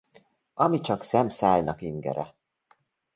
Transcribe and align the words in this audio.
Ami 0.53 0.79
csak 0.79 1.03
szem-szájnak 1.03 1.81
ingere. 1.81 2.35